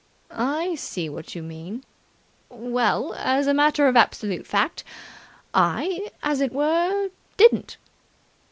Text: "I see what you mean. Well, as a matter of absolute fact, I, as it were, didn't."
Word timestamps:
"I 0.33 0.73
see 0.73 1.09
what 1.09 1.35
you 1.35 1.43
mean. 1.43 1.83
Well, 2.49 3.13
as 3.13 3.45
a 3.45 3.53
matter 3.53 3.87
of 3.87 3.95
absolute 3.95 4.47
fact, 4.47 4.83
I, 5.53 6.09
as 6.23 6.41
it 6.41 6.51
were, 6.53 7.09
didn't." 7.37 7.77